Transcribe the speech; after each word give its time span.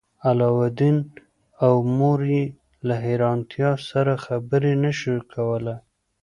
علاوالدین 0.29 0.97
او 1.65 1.73
مور 1.97 2.19
یې 2.33 2.43
له 2.87 2.95
حیرانتیا 3.05 3.71
څخه 3.89 4.13
خبرې 4.25 4.73
نشوای 4.83 5.21
کولی. 5.33 5.75